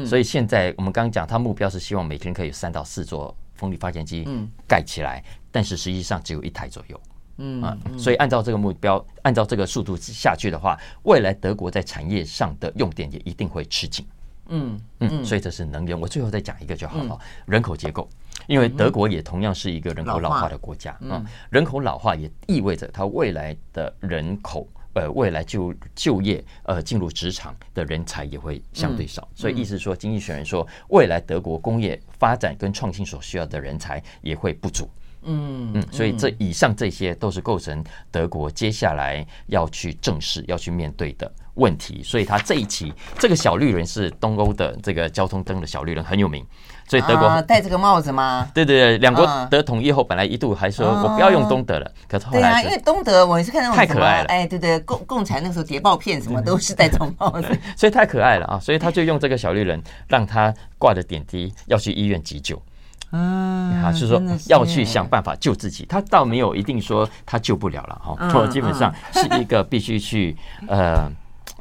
[0.05, 4.29] 所以现在我们刚刚讲，他目标是希望每天可以有三到四座风力发电机
[4.69, 7.01] 盖起来，但是实际上只有一台左右，
[7.39, 14.07] 嗯啊，所以按照这个目标，按照这个速度下去的话，未来德国在产业上的用电也一定会吃紧。
[14.49, 15.99] 嗯嗯，所以这是能源。
[15.99, 17.19] 我最后再讲一个就好了。
[17.47, 18.07] 人口结构，
[18.49, 21.25] 因为德国也同样是一个人口老化的国家啊。
[21.49, 29.27] 人口老化也意味着它未来的人口，呃，未来就就业，呃，进入职场的人才也会相对少。
[29.35, 34.89] 所以意思说，经济学人说，未来德国工业发展跟创新所需要的人才也会不足。
[35.25, 42.03] 嗯嗯，所以这以上这些都是构成德国接下来要去正视、要去面对的问题。
[42.03, 46.45] 所以他这一期这个小绿人是东欧的这个交通灯的小绿人很有名，
[46.89, 48.49] 所以德国戴这个帽子吗？
[48.53, 58.59] 对对对，两国得统一后，本来一度还说我不要用东德了，可是后来对啊，因为东德我也是看到太可爱了，哎，对对，共共产那时候谍报片什么都是戴这种帽子， 所以太可爱了啊！
[58.61, 62.61] 所以他就用这个小绿人让他挂着点滴要去医院急救。
[63.15, 70.35] 嗯，啊，是说要去想办法救自己，他倒没有一定说他救不了了哈，基本上是一个必须去
[70.67, 71.11] 呃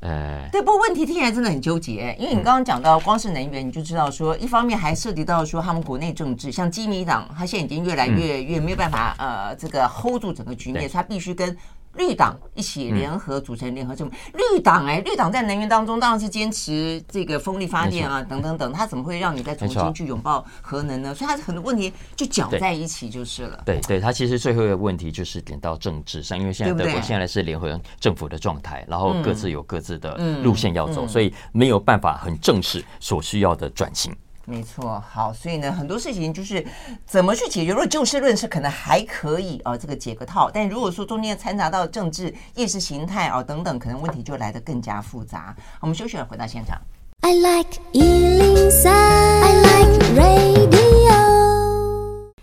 [0.01, 0.47] 呃。
[0.51, 11.57] 对，不过问题听起来真的很纠结，因为你刚刚讲到光是能源，你就知道说，一方面还涉及到说他们国内政治，像基民党，他现在已经越来越越没有办法呃这个 hold 住整个局面，所以他必须跟。
[11.95, 14.15] 绿党一起联合组成联合政府。
[14.33, 18.71] 绿党哎，绿党在能源当中当然是坚持这个风力发电啊，等等等。
[18.71, 21.13] 他怎么会让你再重新去拥抱核能呢？
[21.13, 23.61] 所以他很多问题就搅在一起就是了。
[23.65, 34.15] 对对，他其实最后一个问题就是点到政治上，因为现在德国现在是联合政府的状态，然后各自有各自的路线要走，所以没有办法很正式所需要的转型。
[34.51, 36.65] 没错，好，所以呢，很多事情就是
[37.05, 37.71] 怎么去解决。
[37.71, 40.51] 如果就事论事，可能还可以啊，这个解个套。
[40.53, 45.55] 但如果说中间掺杂到政治、意识形态啊等等，可能问题就来得更加复杂。
[45.79, 46.77] 我们休息了，回到现场。
[47.21, 50.90] I like 103, I like radio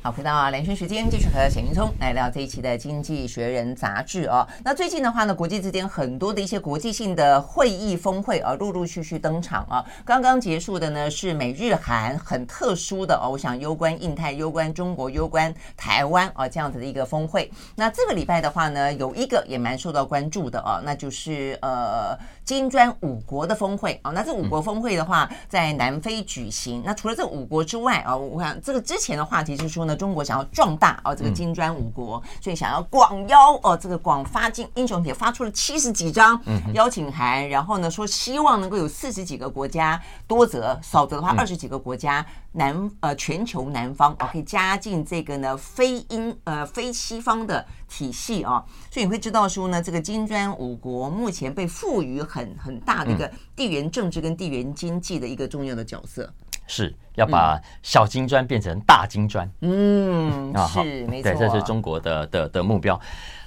[0.09, 4.49] 好，回到连线时间，继续和沈云聪来聊这一期的《经济学人》杂志哦。
[4.65, 9.85] 那最近的话呢，国际之间很多的一些国际性的会议峰会啊，陆陆续续登场啊。
[10.07, 17.53] 刚刚结束的呢是美日韩很特殊的哦，我想攸关印太、攸关中国、攸关台湾啊这样子的一个峰会。
[17.77, 22.17] 那这个礼拜的话呢，有一个也蛮受到关注的哦，那就是呃
[22.47, 24.11] 金砖五国的峰会啊。
[24.13, 26.83] 那这五国峰会的话，在南非举行。
[26.83, 29.85] 那除了这五国之外啊，我想这个之前的话题是说。
[29.89, 36.41] 那中国想要壮大哦，这个金砖五国，所以想要广邀哦，这个广发金英雄帖发出了七十几张
[36.73, 56.33] 邀请函，然后呢说希望能够有四十几个国家，多则少则的话二十几个国家南呃全球南方哦可以加进这个呢非英呃非西方的体系啊，所以你会知道说呢这个金砖五国目前被赋予很很大的一个地缘政治跟地缘经济的一个重要的角色。
[56.69, 62.99] 是要把小金砖变成大金砖，嗯，啊，是没错，对，这是中国的的的目标。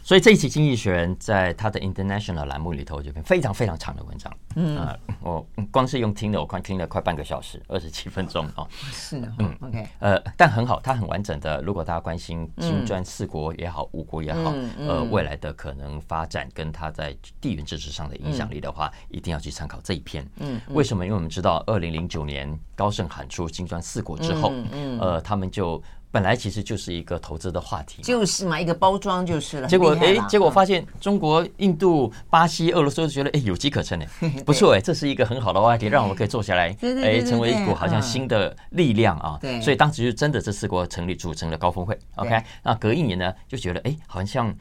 [0.04, 4.34] 所以这一期《经济学人》在他的 International 栏目里头，有篇非常非常长的文章。
[4.56, 8.68] 嗯，呃、我光是用听的，我快听了快半个小时，二十七分钟哦。
[8.92, 11.62] 是的，嗯，OK，呃，但很好，它很完整的。
[11.62, 20.28] 如果大家关心金砖四国也好，五国也好，呃，未来的可能发展跟它在地缘政治上的影响力的话，一定要去参考这一篇。
[20.38, 21.06] 嗯，为什么？
[21.06, 25.82] 因为我们知道，二零零九年高盛喊出金砖四国之后，嗯，呃，他们就。
[26.12, 29.68] 本来其实就是一个投资的话题，就是嘛，一个包装就是了。
[29.68, 39.38] 结果哎，结果发现中国、印度、巴西、俄罗斯都觉得哎有机可乘哎， 不错哎，这是一个很好的话题，让我们可以坐下来哎，成为一股好像新的力量啊。
[39.42, 41.98] 对，所以当时就真的这四国成立组成了高峰会。
[42.16, 44.54] OK，那隔一年呢，就觉得哎，好像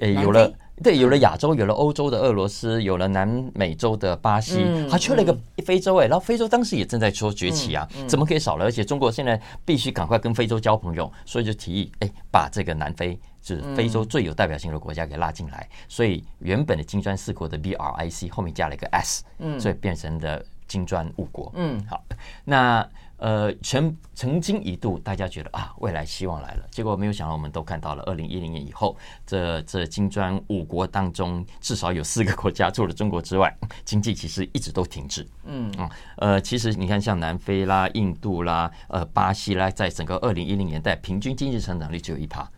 [0.00, 0.52] 哎有了。
[0.80, 6.06] 对，有了亚洲，有了欧洲的俄罗斯，有了南美洲的巴西，还缺了一个非洲哎。
[6.06, 8.64] 然后非洲当时也正在说崛起啊，怎么可以少了？
[8.64, 15.68] 而且中国现在必须赶快跟非洲交朋友，所以就提议哎，把这个南非就是非洲最有代表性的国家给拉进来。
[15.88, 19.24] 所以原本的金砖四国的 BRIC 后面加了一个 S，
[19.58, 21.50] 所以变成的金砖五国。
[21.56, 22.00] 嗯，好，
[22.44, 22.88] 那。
[23.18, 33.52] 呃，曾曾经一度大家觉得啊，未来希望来了，结果没有想到，我们都看到了，二零一零年以后，这这金砖五国当中，至少有四个国家，除了中国之外，
[33.84, 35.26] 经济其实一直都停滞。
[35.46, 42.48] 嗯嗯，呃，其实你看，像南非啦、印度啦、呃巴西啦，在整个二零一零年代，平均经济成长率只有一趴。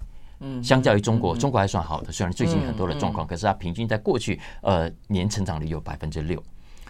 [0.40, 6.38] 嗯，相较于中国，中国还算好的，虽然最近很多的状况，可是它平均在过去呃年成长率有百分之六。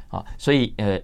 [0.09, 1.01] 啊，所以呃。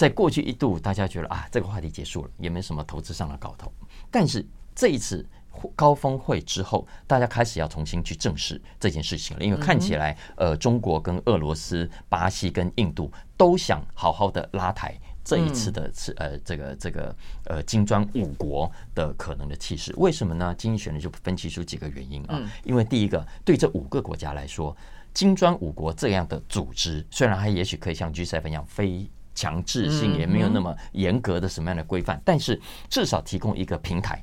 [0.00, 3.70] 在过去一度，大家觉得啊，这个话题结束了，也没什么投资上的搞头。
[4.10, 4.42] 但是
[4.74, 5.28] 这一次
[5.76, 19.92] 高峰会之后，大家开始要重新去正视这件事情了，因为看起来，呃，中国跟俄罗斯、巴西跟印度都想好好的拉抬这一次的是呃这个这个呃金砖五国的可能的气势。
[19.98, 20.54] 为什么呢？
[20.56, 22.40] 经济学人就分析出几个原因啊。
[22.64, 24.74] 因为第一个，对这五个国家来说，
[25.12, 29.06] 金砖五国这样的组织，虽然它也许可以像 G7 一样非。
[29.34, 34.22] 强制性也没有那么严格的什么样的规范，但是至少提供一个平台，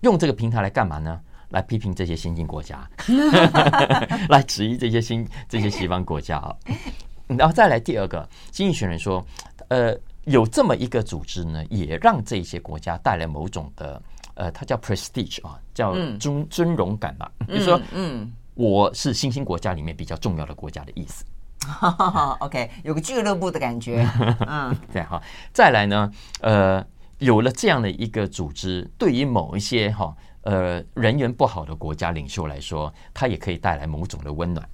[0.00, 1.20] 用这个平台来干嘛呢？
[1.50, 2.88] 来批评这些先进国家，
[4.30, 6.56] 来质疑这些新这些西方国家啊。
[7.28, 9.22] 然后再来第二个，经济学人说，
[9.68, 17.30] 呃，有这么一个组织呢，也让这些国家带来某种的呃，它叫 prestige 啊，叫尊尊荣感吧。
[17.46, 21.22] 比如说，嗯，我是新兴国家里面比较重要的国家的意思。
[22.40, 24.08] OK，有个俱乐部的感觉。
[24.46, 25.20] 嗯，对哈。
[25.52, 26.84] 再来呢，呃，
[27.18, 34.68] 有了这样的一个组织，对于某一些哈呃人缘不好的国家领袖来说，他也可以带来某种的温暖。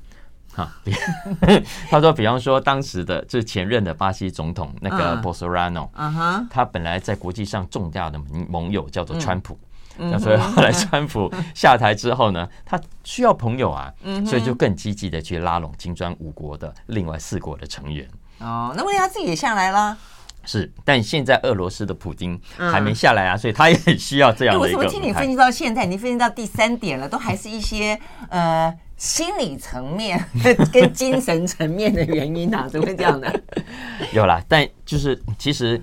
[0.54, 0.68] 哈，
[1.90, 9.58] 他说，比方说当时的这前任的巴西总统那个 Bolsonaro，嗯哼，他本来在国际上重大的盟友叫做川普。
[9.98, 13.92] 那所以后来川普 下台之后呢，他需要朋友啊，
[14.24, 18.08] 所以就更积极的去拉拢金砖五国的另外四国的成员。
[18.38, 19.98] 哦，那问题他自己也下来了。
[20.44, 24.78] 是，但现在俄罗斯的普京还没下来啊，所以他也很需要这样的一个。
[24.78, 27.98] 为什么听你分析到现在，你分析到第三点了，都还是一些
[28.30, 30.24] 呃心理层面
[30.72, 32.66] 跟精神层面的原因啊？
[32.68, 33.30] 怎么会这样呢？
[34.14, 35.82] 有啦，但就是其实。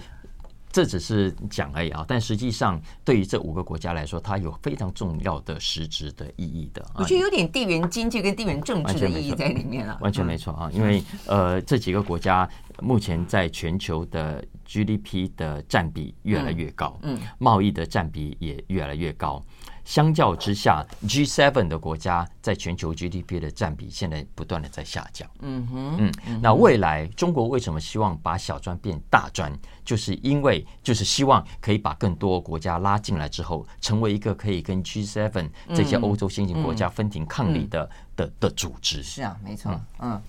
[0.76, 6.86] 这只是讲而已啊，但实际上对于这五个国家来说，它有非常重要的实质的意义的。
[6.96, 9.98] 我觉得有点地缘经济跟地缘政治的意义在里面了。
[10.02, 12.46] 完全没错啊，因为呃，这几个国家
[12.82, 19.42] 目前在全球的 GDP 的占比越来越高，嗯，贸易的占比也越来越高。
[19.86, 25.30] 相较之下，G7 的国家在全球 GDP 的占比现在不断的在下降。
[25.42, 29.54] 嗯哼，嗯，那未来中国为什么希望把小砖变大砖？
[29.86, 39.04] 就是因为就是希望可以把更多国家拉进来之后，成为一个可以跟 G7 这些欧洲先进国家分庭抗礼的的的组织。
[39.04, 39.80] 是啊，没错。
[40.00, 40.20] 嗯，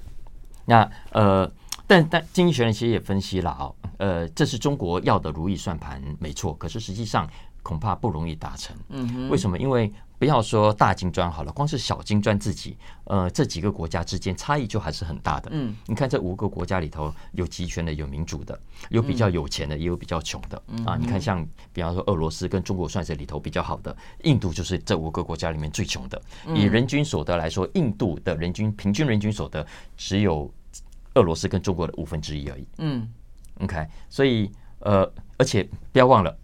[0.66, 1.51] 那呃，
[1.87, 6.53] 但但经济学人其实也分析了啊，呃，这是中国要的如意算盘，没错。
[6.53, 7.27] 可是实际上。
[7.67, 8.77] 恐怕不容易达成。
[8.91, 9.59] 嗯，为什么？
[9.59, 12.77] 因为不要说大金砖好了，光是小金砖自己，
[13.07, 15.51] 呃，这几个国家之间差异就还是很大的。
[15.53, 18.57] 嗯，你看这五个国家里头，有集权的，有民主的，
[18.89, 20.63] 有比较有钱的，也有比较穷的。
[20.87, 26.23] 啊，你看像比方说俄罗斯跟中国算是里头比较好的，印度就是这五个国家里面最穷的。
[26.55, 30.49] 以人均所得来说，印度的人均平均人均所得只有
[31.15, 32.69] 俄罗斯跟中国的五分之一而已。
[32.79, 33.13] 嗯
[33.61, 34.49] ，OK，所以
[34.79, 36.39] 呃，而且不要忘了。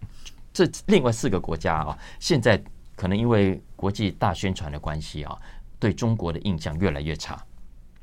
[0.52, 2.62] 这另外四个国家啊，现在
[2.94, 5.36] 可能因为国际大宣传的关系啊，
[5.78, 7.42] 对中国的印象越来越差。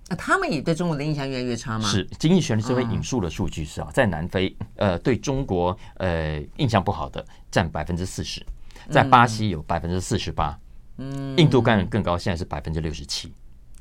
[0.07, 1.87] 那他们也对中国的印象越来越差吗？
[1.87, 8.43] 是，经济学人这边引述的数据是啊，在南非呃对中国呃印象不好的占百分之四十，
[8.89, 10.59] 在巴西有百分之四十八，
[10.97, 13.31] 嗯，印度更更高，现在是百分之六十七。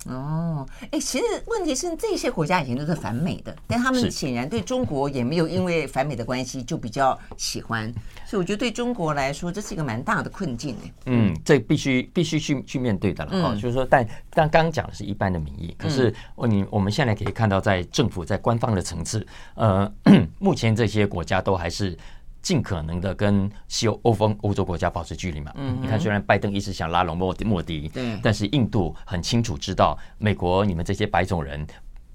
[0.07, 7.93] 哦，哎，其实问题是这些国家以前都是反美的，但他们显然对中国也没有因为反美的关系就比较喜欢，
[8.25, 10.93] 所以我觉得对中国来说这是一个蛮大的困境哎。
[11.07, 16.15] 嗯，这必须必须去去面对的了啊，就是说，但但刚刚讲的是一般的民意，可是
[16.49, 19.93] 你我们现在可以看到，在政府在官方的层次，呃，
[20.39, 21.97] 目前这些国家都还是
[22.41, 25.53] 尽可能的跟西欧欧方欧洲国家保持距离嘛。
[25.57, 31.67] 嗯，你看，虽然拜登一直想拉拢莫莫迪，对，但是印度很清楚知道，美国你们这些白种人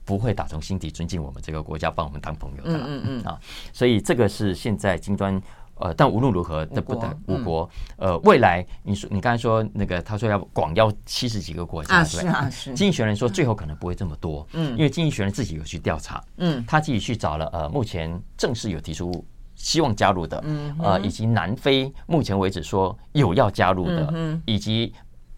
[0.05, 2.77] 不会打从心底尊敬我们这个国家，帮我们当朋友的。
[2.77, 3.39] 嗯嗯嗯啊，
[3.71, 5.41] 所以这个是现在金砖。
[5.77, 7.67] 呃，但无论如何，那不等五国。
[7.97, 12.47] 呃，未来你说你刚才说那个，他说要广邀七十几个国家，对吧？
[12.49, 19.25] 经济学人说最后可能不会这么多，嗯，因为经济学人自己有去调查，嗯，他自己去找了呃，目前正式有提出
[19.63, 24.93] 希望加入的，嗯，呃，以及南非目前为止说有要加入的，嗯，以及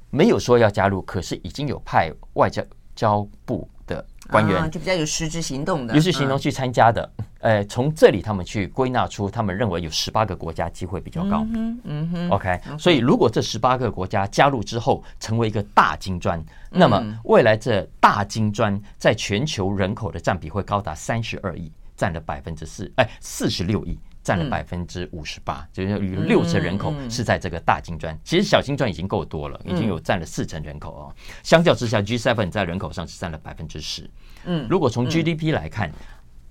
[0.09, 2.63] 没有说要加入，可是已经有派外交
[2.95, 4.03] 交部的。
[4.31, 7.07] 官员就比较有实质行动的，有实质行动去参加的。
[7.41, 11.45] 呃，从这里他们去归纳出，他们认为有十八个国家机会比较高。
[11.53, 12.29] 嗯嗯哼。
[12.31, 23.95] OK，所以如果这十八个国家加入之后，成为一个大金砖，那么未来这大金砖在全球人口的占比会高达三十二亿，占了百分之四，哎，四十六亿。
[24.25, 28.19] 占了百分之五十八，就是有六成人口是在这个大金砖。
[28.23, 31.15] 其实小金砖已经够多了，已经有占了四成人口哦。
[31.43, 34.09] 相较之下，G7 在人口上是占了百分之十。
[34.45, 35.91] 嗯，如果从 GDP 来看，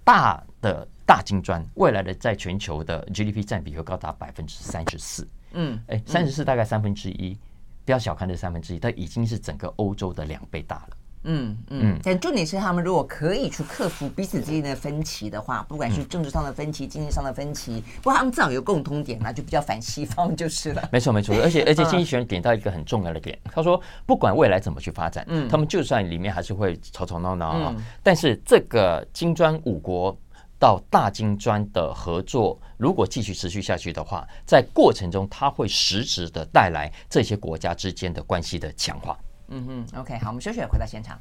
[0.05, 5.27] 大的大金砖未来的在全球的 GDP 占比会高达百分之三十四。
[5.55, 7.37] 嗯，哎，三十四大概三分之一，
[7.85, 10.97] 不要小看这三分之一，它已经是整个欧洲的两倍大了。
[11.25, 20.89] 嗯嗯，但重点是他们如果可以去克服彼此之间的分歧的话，不管是政治上的分歧、经济上的分歧，不过他们至少有共通点，那就比较反西方就是了。
[20.93, 30.17] 没错没错，而且而且经济学人点到一个很重要的点，他说不管未来怎么去发展，嗯，他们就算里面还是会吵吵闹闹，但是这个金砖五国
[30.59, 39.19] 到大金砖的合作，如果继续持续下去的话，在过程中它会实质的带来这些国家之间的关系的强化。
[39.49, 41.19] 嗯哼，OK，好，我们休息，回到现场。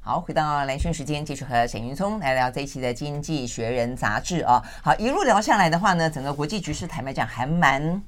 [0.00, 4.62] 好，回到蓝轩时间，继续和沈云聪来聊这一期的《经济学人》杂志啊。
[4.82, 8.02] 好，一路聊下来的话呢，整个国际局势坦白讲还蛮。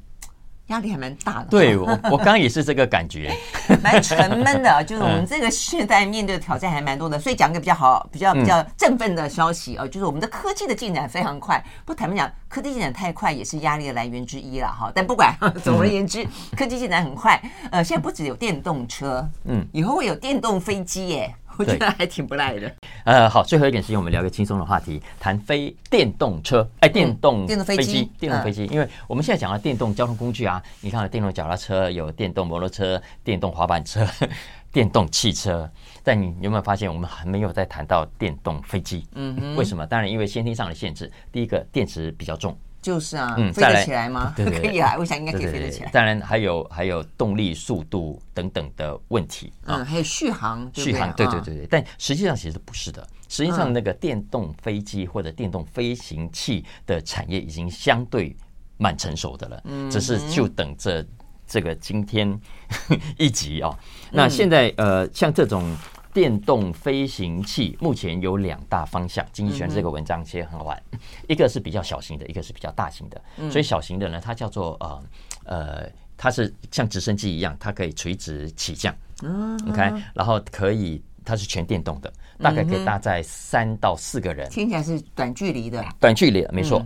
[0.69, 3.33] 压力还蛮大的，对我，我刚刚也是这个感觉，
[3.83, 4.83] 蛮沉闷的。
[4.85, 11.63] 就是我们这个时代面对的挑战还蛮多的，所以讲个比较好、比较比较振奋的消息哦，就是我们的科技的进展非常快。
[11.85, 14.91] 不坦白讲，科技进展太快也是压力的来源之一了哈。
[14.95, 17.41] 但不管， 总而言之，科技进展很快。
[17.71, 21.35] 呃，现在不只有电动车，嗯，以后会有电动飞机耶。
[21.59, 22.73] 我觉得还挺不赖的。
[23.05, 28.67] 呃，好，最后一点时间，我们聊个轻松的话题，谈飞电动车，哎，电动电动飞机，电动飞机。
[28.67, 34.07] 因为我们现在讲到电动交通工具啊，你看，电动脚踏车、有电动摩托车、电动滑板车、
[34.73, 35.71] 电动汽车，
[36.03, 39.07] 但你有没有发现，我们还没有在谈到电动飞机？
[39.15, 39.87] 嗯，为什么？
[39.87, 41.11] 当然，因为先天上的限制。
[41.33, 42.57] 第一个，电池比较重。
[42.87, 44.33] 就是啊，嗯，飞得起来吗？
[44.39, 45.91] 对对对，可以啊，我想应该可以飞得起来。
[45.91, 51.67] 当然还有还有动力、速度等等的问题啊，还有续航，续航，对对对对。
[51.69, 58.37] 但实际上其实不是的，实际上那个电动飞机或者电动飞行器的产业已经相对
[58.77, 59.61] 蛮成熟的了，
[59.91, 61.05] 只是就等着
[61.45, 62.41] 这个今天
[63.19, 63.77] 一集啊。
[64.13, 65.77] 那现在呃，像这种。
[66.17, 70.83] 电动飞行器目前有两大方向，经济学人这个文章其实很好玩，
[71.29, 73.21] 一个是比较小型的，一个是比较大型的。
[73.51, 75.03] 所以小型的呢，它叫做呃
[75.45, 78.97] 呃，它是像直升机一样，它可以垂直起降。
[79.25, 84.49] 嗯，OK，然后可以它是全电动的，大概可以搭载三到四个人。
[84.49, 86.83] 听起来是短距离的，短距离的没错。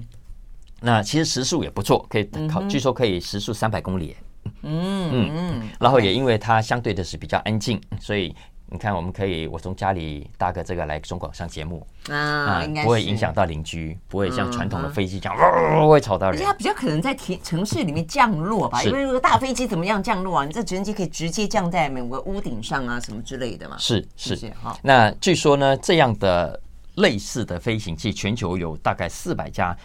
[0.81, 4.17] 那其实时速也不错，可以考，据说可以时速三百公里。
[4.63, 8.35] 嗯嗯，然后也因为它相对的是比较安静，所以。
[8.73, 16.37] 你看，我们可以，我从家里搭个这个来中广上节目啊，不会影响到邻居，不会像传统的飞机这样，会吵到人。
[16.37, 20.45] 而且它比较可能在城城市里面降落吧，因为如果大飞机怎么样降落啊？
[20.45, 23.77] 你这直升机可以直接降在某个屋顶上啊，什么之类的嘛。
[23.77, 24.79] 是是好。
[24.83, 26.61] 那据说呢，这样的
[26.95, 29.77] 类似的飞行器，全球有大概四百家。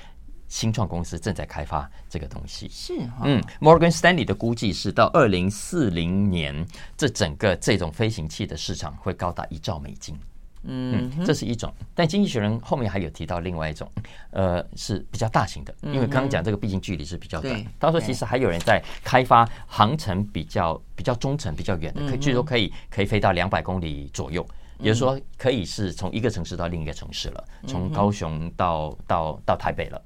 [0.56, 10.18] 新创公司正在开发这个东西，是哈，嗯，Morgan Stanley 的估计是到二零四零年，这整个这种飞行器的市场会高达一兆美金，
[10.64, 11.70] 嗯，这是一种。
[11.94, 13.92] 但经济学人后面还有提到另外一种，
[14.32, 17.66] 呃，是比较大型的，因为刚刚讲这个毕竟距离是比较短。
[17.78, 24.48] 他说其实还有人在开发航程比较比较中程比较远的，可以据说可以可以飞到两百公里左右，
[24.80, 30.02] 也就是说可以是从一个城市到另一个城市了，从高雄到到到台北了。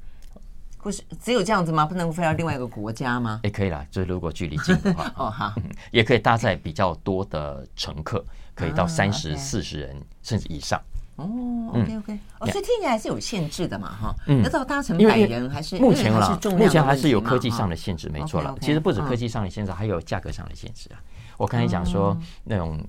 [0.81, 1.85] 不是只有这样子吗？
[1.85, 3.39] 不能飞到另外一个国家吗？
[3.43, 5.53] 也可以啦，就是如果距离近的话， 哦好，
[5.91, 8.23] 也可以搭载比较多的乘客，
[8.55, 10.81] 可以到三十四十人甚至以上。
[11.17, 11.27] 哦
[11.73, 18.55] ，OK OK，哦，所以听起来还是有限制的嘛，哈，要到搭乘百人还是目前了，目前还是有科技上的限制，没错了。
[18.61, 20.99] 其实不止科技上的限制，还有价格上的限制啊。
[21.37, 22.81] 我刚才讲说那种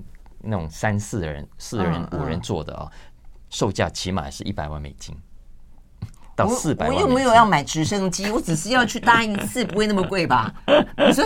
[0.43, 2.93] 那种三四人、四人、嗯五人坐的啊、哦，
[3.51, 5.13] 售价起码是一百万美金
[6.41, 6.95] 到我四百万。
[6.95, 10.53] 我又没有要买直升机，我只是要去搭一次，不会那么贵吧？
[10.97, 11.25] 你说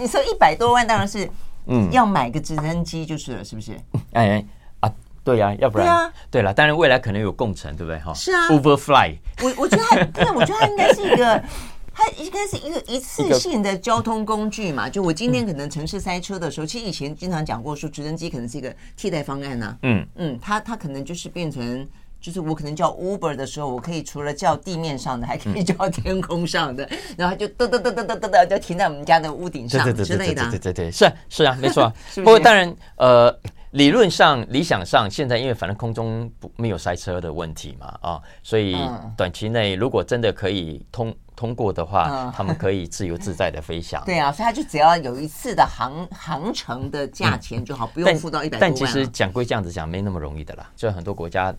[0.00, 1.28] 你说一百多万，当然是
[1.66, 3.72] 嗯，要买个直升机就是了，是不是？
[4.12, 4.44] 哎哎
[4.80, 4.92] 啊，
[5.24, 7.98] 对呀、啊，要不然对啊，对了，当然未来可能有共乘，对不对？
[8.00, 11.42] 哈，是啊，Overfly，我我觉得它，对，我觉得它应该是一个。
[11.98, 14.86] 它应该是一个一次性的交通工具嘛？
[14.86, 19.78] 就我今天可能城市塞车的时候，其实以前经常讲过说，直升机可能是一个替代方案呢。
[19.80, 21.88] 嗯嗯，它它可能就是变成，
[22.26, 30.42] 就是我可能叫 Uber 的时候，我可以除了叫地面上的，还可以叫天空上的，然后就嘚嘚嘚嘚嘚嘚嘚就停在我们家的屋顶上之类的。
[30.50, 31.92] 对对对对，是是啊，没错啊。
[32.16, 33.32] 不过当然，呃，
[33.70, 38.76] 理论上、理想上，现在因为反正空中不没有塞车的问题嘛，啊，所以
[39.16, 41.14] 短期内如果真的可以通。
[41.36, 44.02] 通过的话，嗯、 他们可以自由自在的飞翔。
[44.08, 48.74] 对啊，所以他就只要有一次的航航程的价钱就好，嗯、不用付到一百多万。
[48.74, 50.66] 但其实讲归这样子讲，没那么容易的啦。
[50.74, 51.54] 就很多国家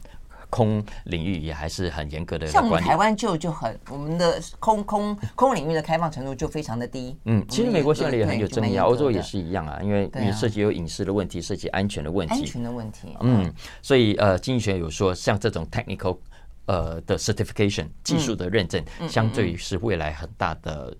[0.50, 2.48] 空领域也还是很严格的。
[2.48, 7.18] 像我们台湾就就很，我们的空空空领域的开放程度就非常的低。
[7.26, 12.34] 嗯，其实美国现在也很有争议啊，欧洲也是一样啊，因为你涉及有隐私的问题，涉及安全的问题。
[12.34, 13.16] 安全的问题。
[13.22, 16.18] 嗯，所以呃，经济学有说，像这种 technical。
[16.68, 20.96] 呃的 certification 技术的认证，相对于是未来很大的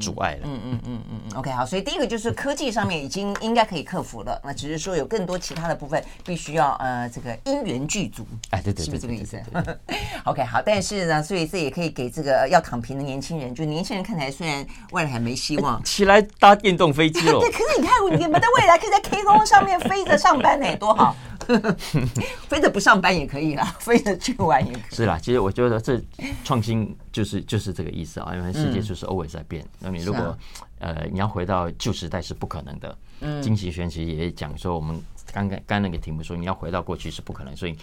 [0.00, 0.40] 阻碍了。
[0.44, 8.26] 嗯嗯嗯嗯 OK，好，所以第一个就是科技上面已经应该可以克服了，那只是说有更多其他的部分必须要呃这个因缘具足。
[8.50, 9.38] 哎，对对，是不是这个意思？
[10.24, 17.38] OK，好，但是呢，所以这也可以给这个要躺平的年轻人，就年轻人看起来虽然未来还没希望，起来搭电动飞机了。
[17.40, 21.14] 对，可是你看，你们的未来可以在 K 空上面飞着上班呢，多好！
[22.48, 24.94] 飞着不上班也可以啦， 飞着去玩也可以。
[24.94, 26.00] 是啦，其实我觉得这
[26.44, 29.64] 创新就是就是这个意思啊，因为世界就是 always 在变。
[29.78, 30.36] 那你如果
[30.78, 32.98] 呃你要回到旧时代是不可能的。
[33.20, 37.76] 嗯，经济学其实也讲说，我们刚刚刚那个题目说你要回到过去是不可能，所以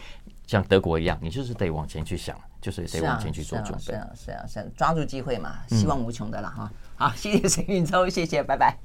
[0.47, 3.84] 像德国一样，你就是得往前去想，就是得往前去做准备。
[3.84, 6.72] 是啊，是啊，是啊，抓住机会嘛，希望无穷的了哈。
[6.95, 8.78] 好，谢谢沈运周，谢谢，拜拜。